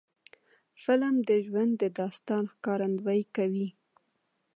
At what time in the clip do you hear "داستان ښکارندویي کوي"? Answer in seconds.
1.99-3.67